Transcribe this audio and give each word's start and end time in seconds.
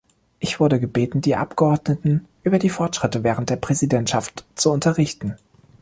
Ich 0.39 0.59
wurde 0.59 0.79
gebeten, 0.79 1.21
die 1.21 1.35
Abgeordneten 1.35 2.25
über 2.41 2.57
die 2.57 2.71
Fortschritte 2.71 3.23
während 3.23 3.51
der 3.51 3.57
Präsidentschaft 3.57 4.45
zu 4.55 4.71
unterrichten. 4.71 5.35